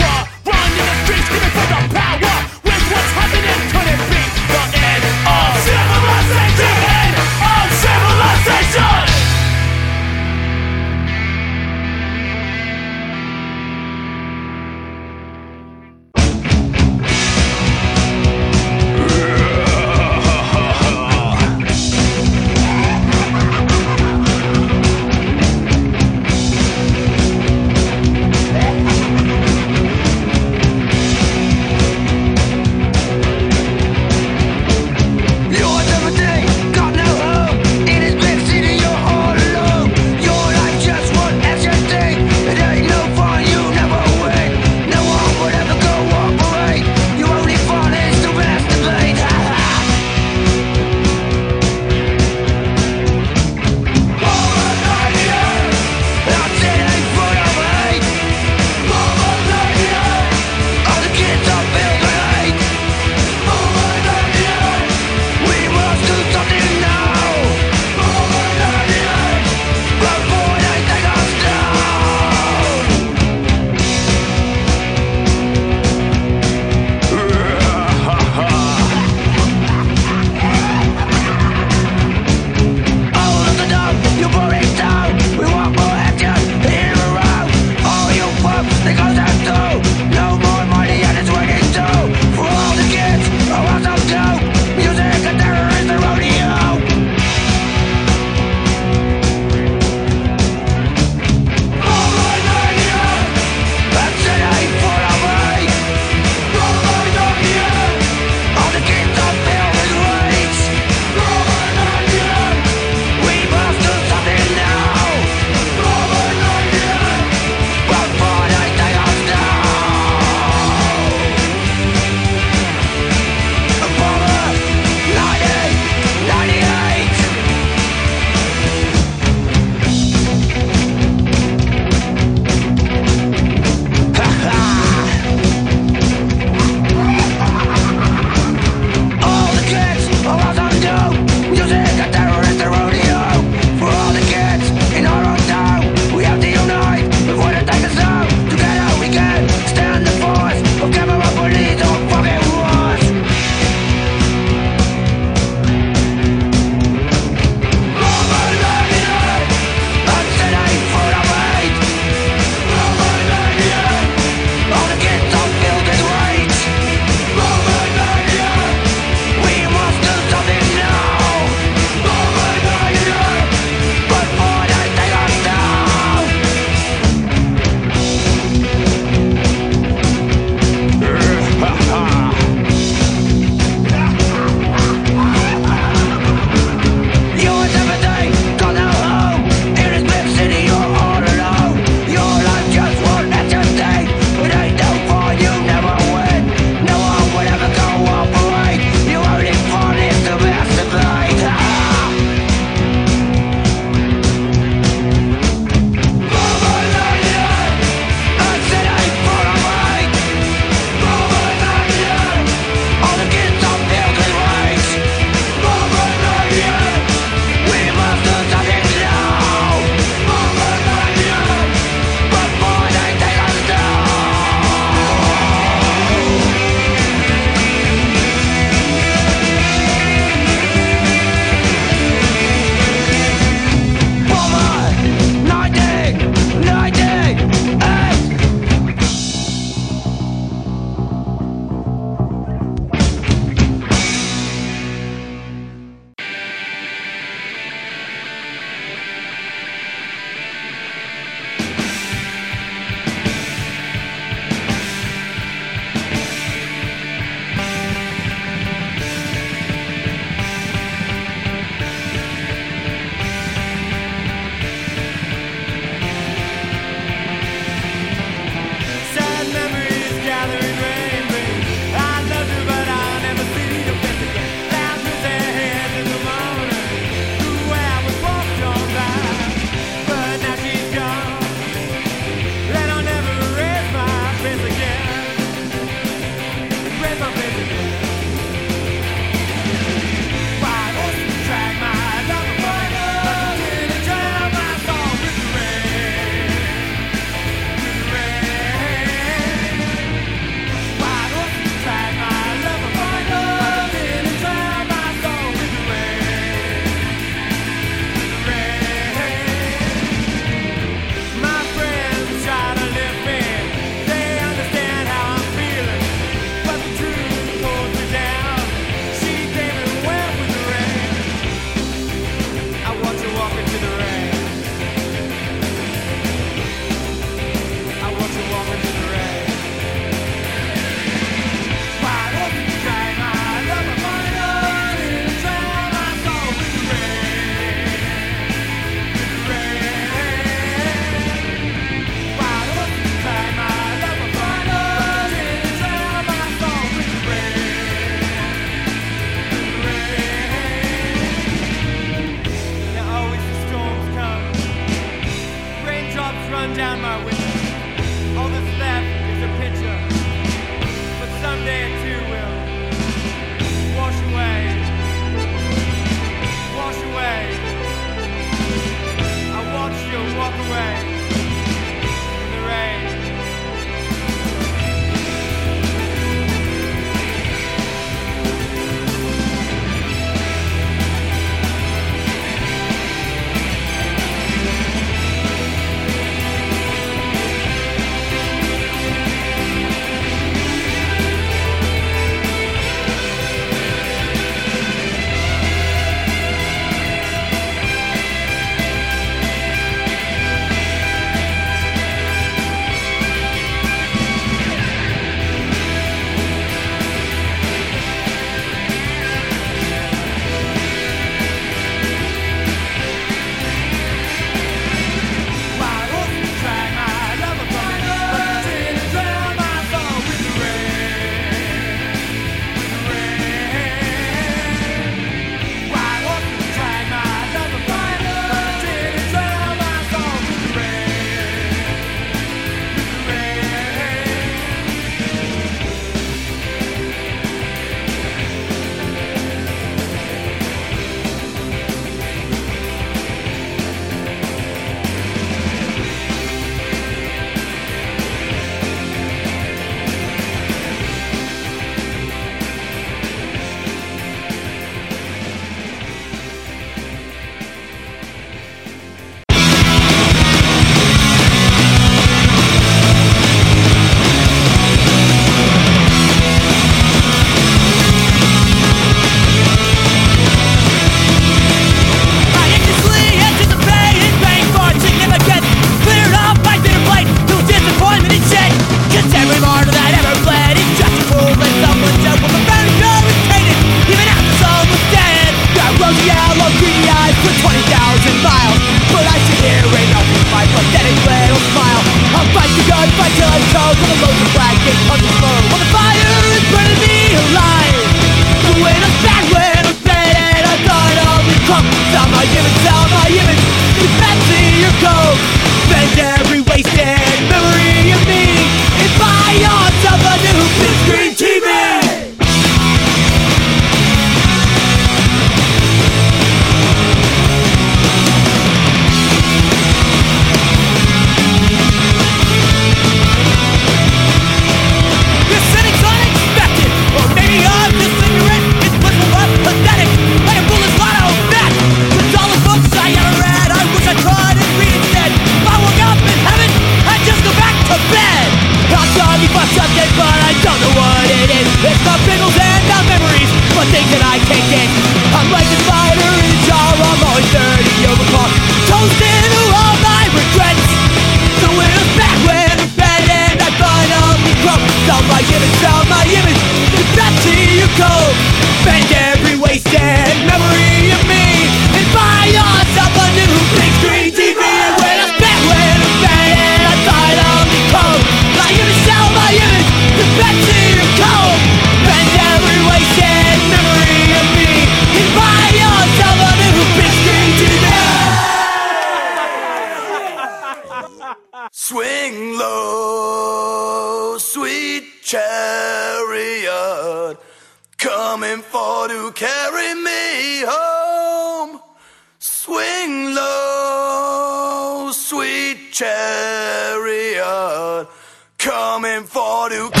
[599.69, 600.00] to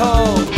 [0.00, 0.48] always.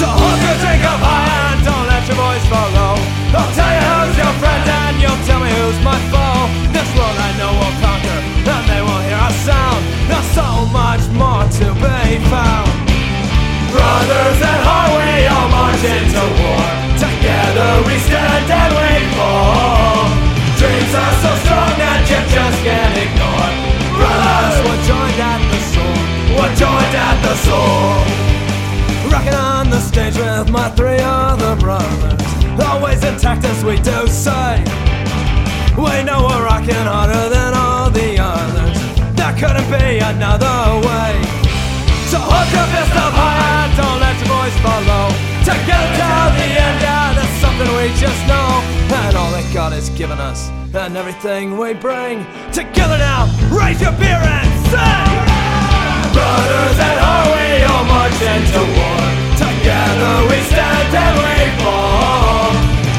[0.00, 2.96] So hold your drink up high and don't let your voice fall low.
[3.36, 6.48] I'll tell you who's your friend and you'll tell me who's my foe.
[6.72, 8.18] This world I know will conquer
[8.48, 9.82] and they won't hear our sound.
[10.08, 12.70] There's so much more to be found.
[13.72, 16.64] Brothers at heart, we all march into war.
[16.96, 20.08] Together we stand and we fall.
[20.60, 23.50] Dreams are so strong that you just can't ignore.
[23.96, 26.00] Brothers, we're joined at the soul.
[26.36, 28.21] We're joined at the soul.
[30.42, 32.20] With my three other brothers.
[32.66, 34.58] Always intact as we do say.
[35.78, 38.78] We know we're rocking harder than all the others.
[39.14, 41.12] There couldn't be another way.
[42.10, 45.08] So hold your fist up high and don't let your voice fall low.
[45.46, 48.48] Together till the end, yeah, that's something we just know.
[48.98, 52.26] And all that God has given us, and everything we bring.
[52.50, 55.12] Together now, raise your beer and sing!
[56.12, 59.31] Brothers at heart, we all march into war.
[59.62, 62.50] Together we stand and we fall.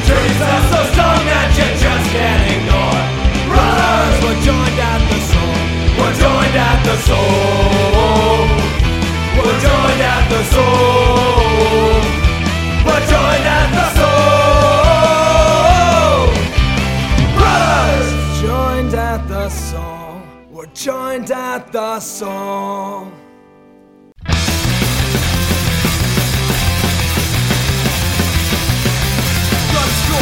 [0.08, 3.04] Dreams are so strong that you just can't ignore.
[3.52, 5.60] Brothers, we're joined at the soul.
[6.00, 8.48] We're joined at the soul.
[9.36, 12.00] We're joined at the soul.
[12.88, 14.88] We're joined at the soul.
[17.36, 18.08] Brothers,
[18.40, 20.24] joined at the soul.
[20.50, 23.12] We're joined at the soul.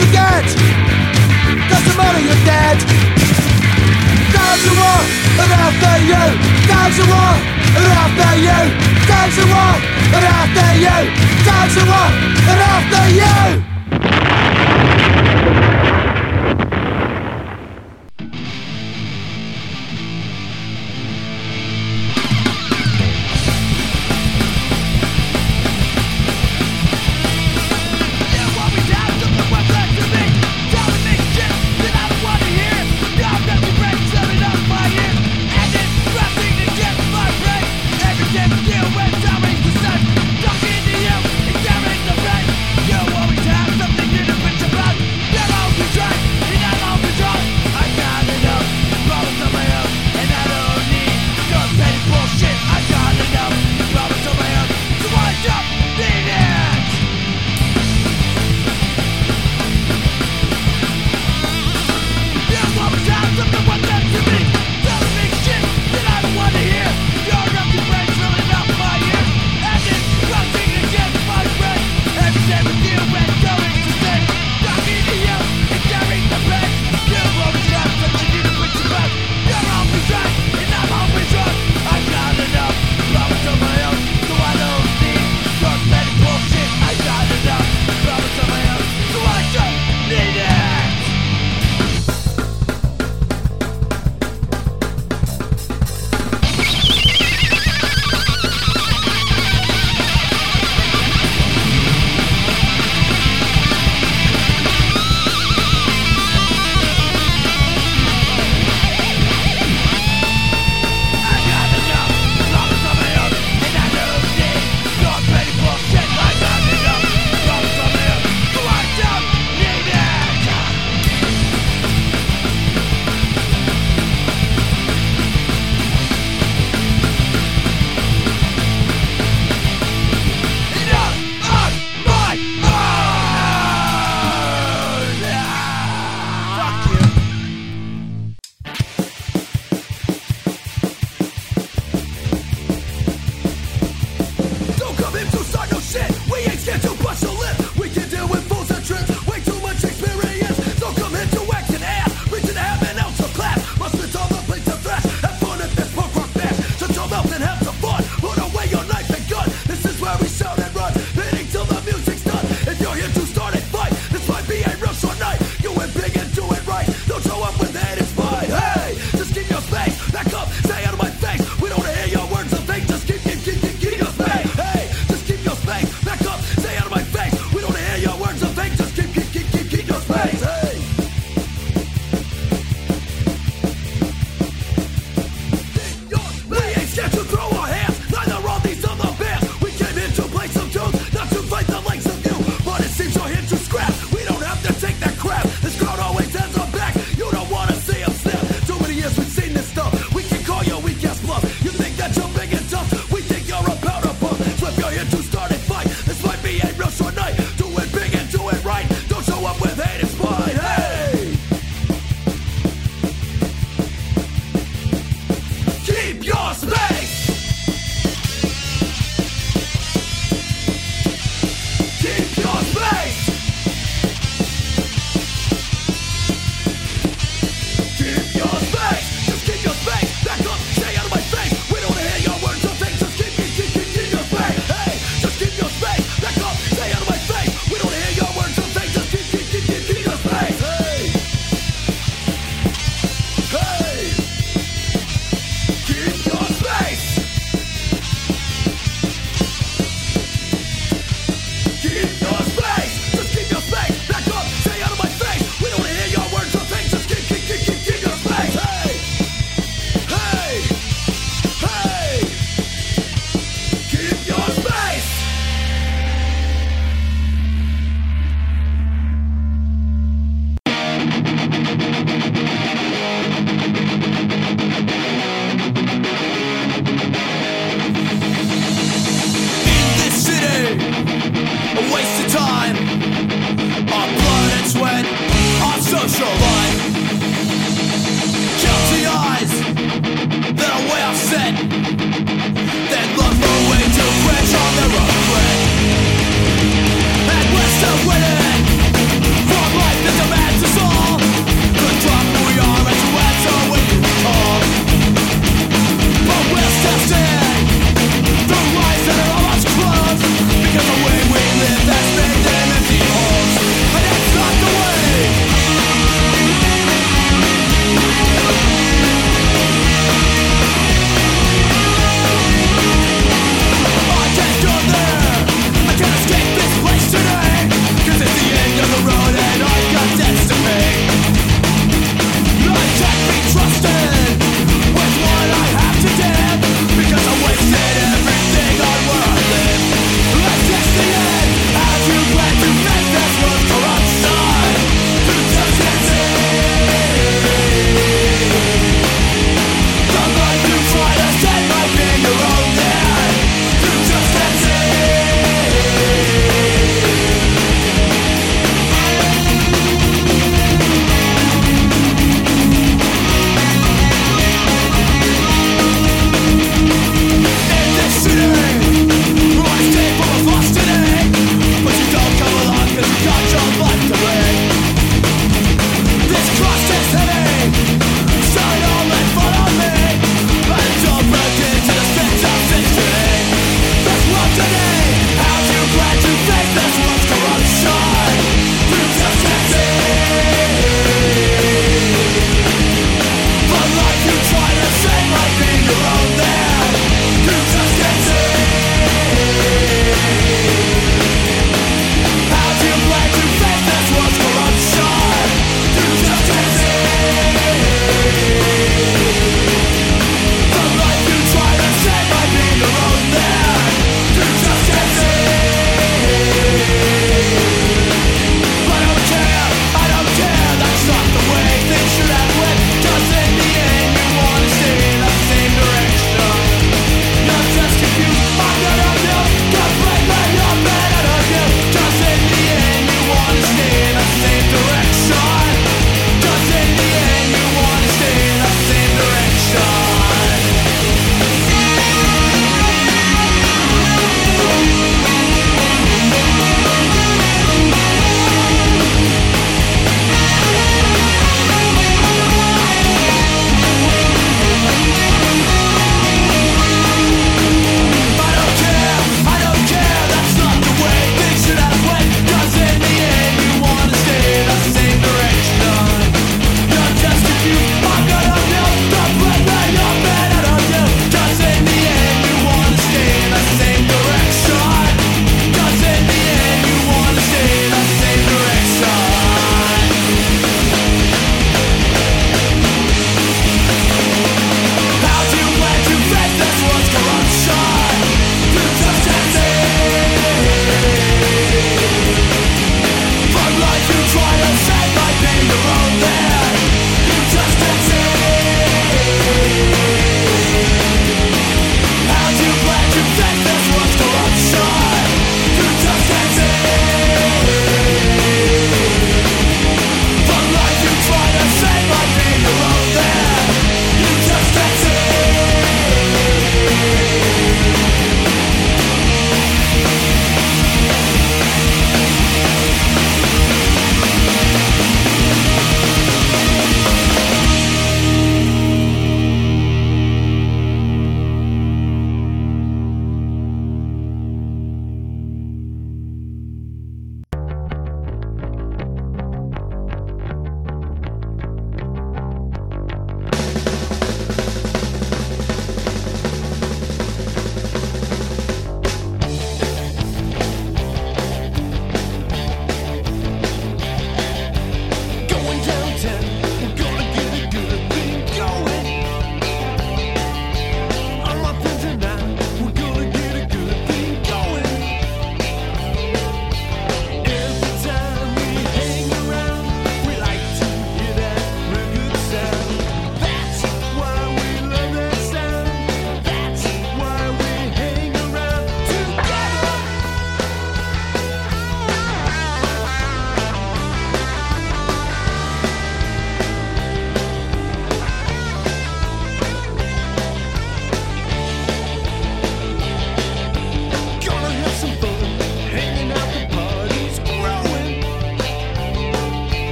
[0.00, 0.44] forget.
[1.70, 2.78] Doesn't matter, you're dead.
[4.34, 5.26] There's a war
[5.66, 6.24] after you.
[6.68, 7.34] There's a war
[7.76, 8.60] and after you.
[9.08, 9.74] There's a war
[10.16, 10.98] and after you.
[11.46, 12.08] There's a war
[12.50, 13.75] and after you.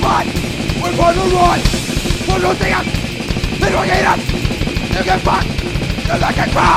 [0.00, 0.24] Taylor!
[0.82, 1.60] We're going to run!
[2.28, 2.86] We're losing it!
[3.60, 4.20] They don't hate us!
[4.94, 5.44] You get back!
[6.06, 6.68] You're like a crowd!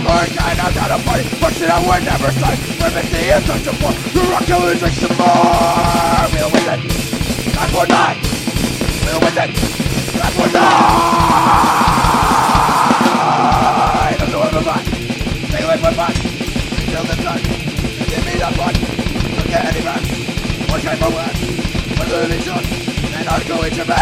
[0.00, 2.58] We're kind of out of money, but shit, we're never done!
[2.80, 3.94] We're missing is such a bore!
[4.14, 6.28] You're rocking losing some more!
[6.32, 6.80] We'll win it!
[7.54, 8.16] Five more nine!
[9.04, 9.50] We'll win it!
[10.18, 11.80] Five more nine!
[14.20, 14.84] I'm doing my back!
[15.50, 16.14] Take away my back!
[16.14, 17.40] Kill the sun!
[18.10, 18.74] Give me that one.
[19.36, 19.99] Look at any man
[20.90, 21.36] paperwork
[21.94, 22.58] for religion
[23.14, 23.96] and I'm going to bed.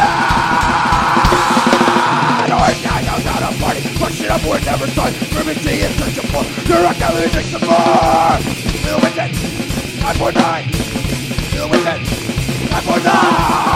[2.49, 5.13] North now goes out party, pushing upward, never done.
[5.29, 8.39] Primitivity is such a fool, you're a gallery victim for.
[8.81, 9.33] Deal with it,
[10.01, 10.69] 949.
[11.53, 12.01] Deal with it,
[12.71, 13.68] 949.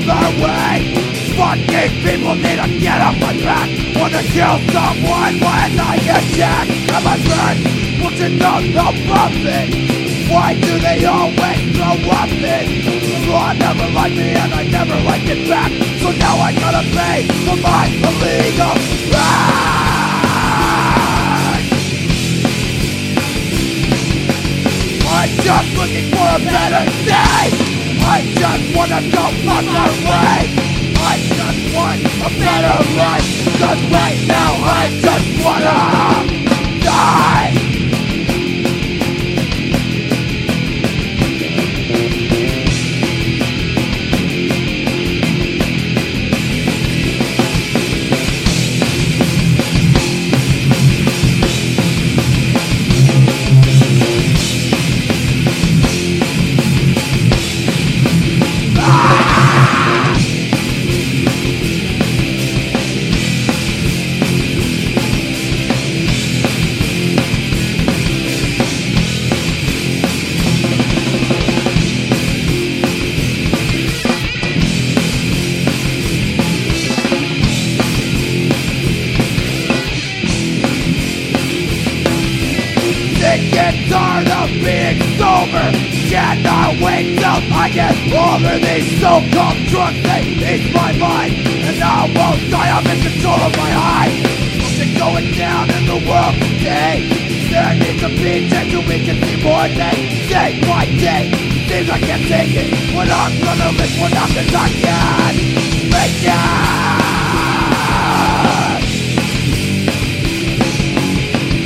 [0.00, 0.94] Be another way
[1.36, 7.06] Fucking people need to get off my track Wanna kill someone when I attack I'm
[7.06, 7.58] a friend,
[8.02, 9.68] won't you know no profit
[10.30, 13.10] Why do they always throw up it?
[13.32, 15.70] I never liked me and I never liked it back.
[16.00, 18.74] So now I gotta pay for my illegal
[19.14, 19.70] act
[25.12, 27.69] I'm just looking for a better day
[28.04, 29.60] I just wanna go my
[30.08, 30.70] way
[31.02, 33.28] I just want a better life.
[33.58, 35.78] Cause right now I just wanna
[36.84, 37.49] die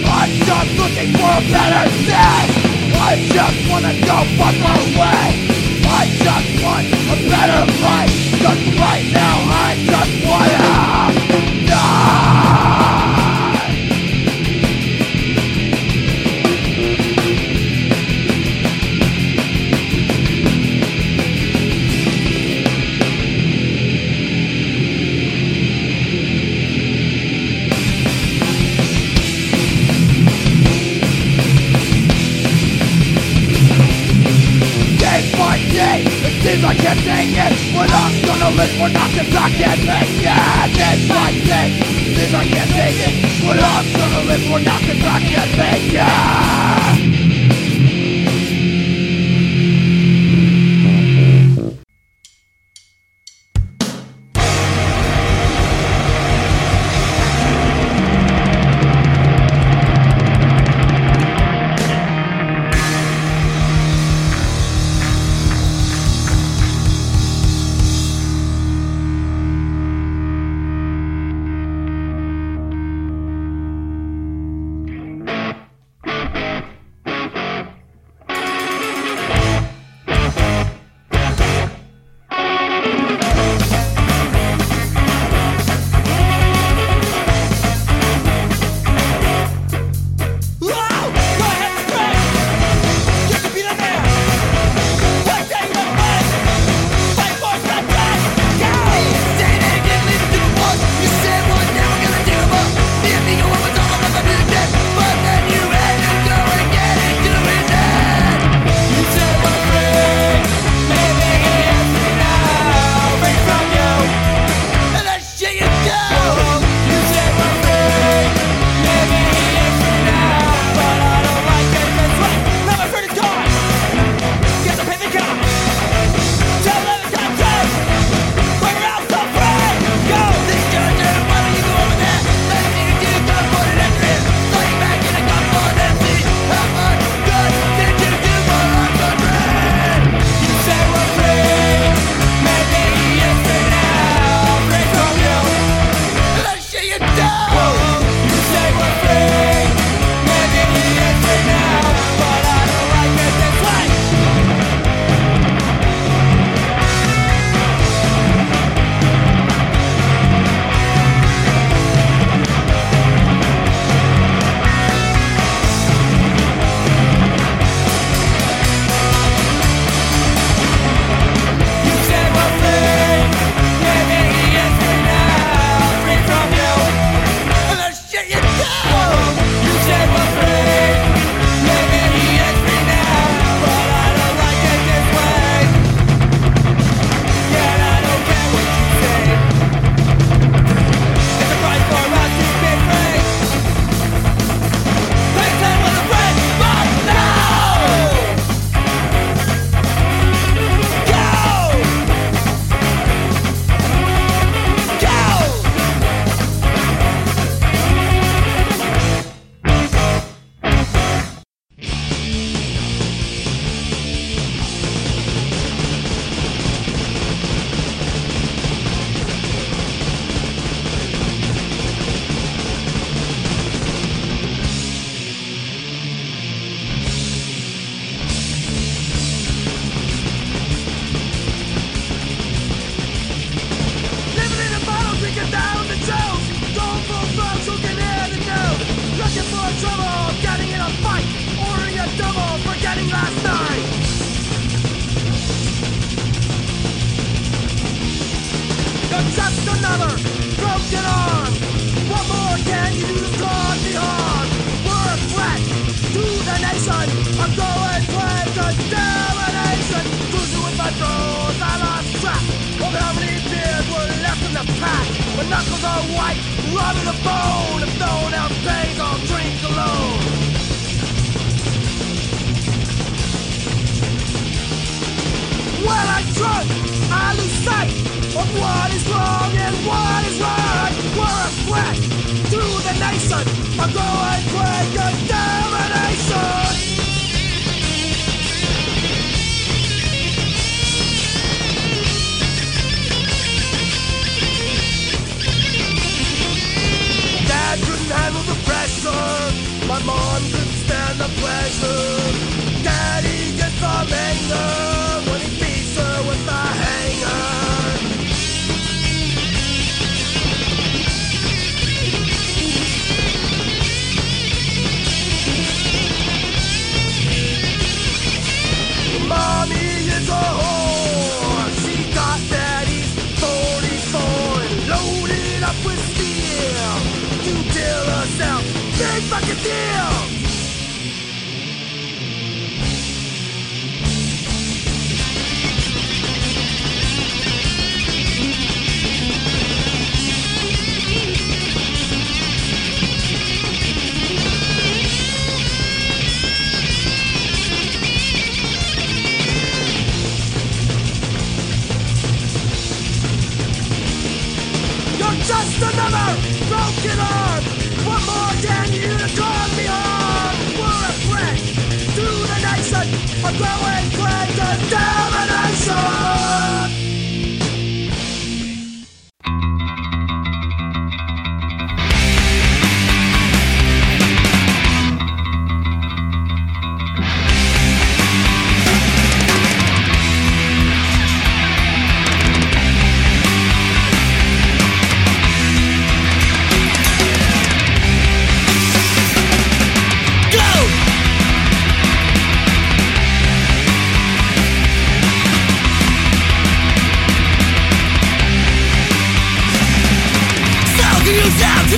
[0.07, 1.87] I just a better
[2.99, 5.27] I just wanna go fuck my way.
[5.87, 8.15] I just want a better life.
[8.43, 10.14] Cause right now I just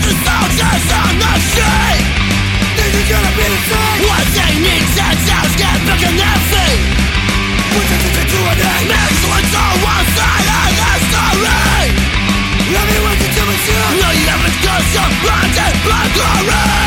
[0.02, 2.04] the soldiers on the street
[2.76, 4.00] This is gonna be the same.
[4.04, 6.80] What they need sets out, get back in their feet
[7.72, 8.88] Put this into to an end
[9.32, 11.86] one side of the story.
[12.72, 15.14] Let me wait until it's you No, you haven't your some
[15.64, 16.85] and blood glory